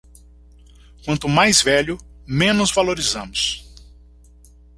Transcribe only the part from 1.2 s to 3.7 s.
mais velho, menos valorizamos.